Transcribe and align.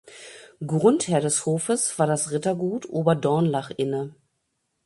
Grundherr 0.65 1.21
des 1.21 1.45
Hofes 1.45 1.99
war 1.99 2.07
das 2.07 2.31
Rittergut 2.31 2.89
Oberdornlach 2.89 3.69
inne. 3.69 4.15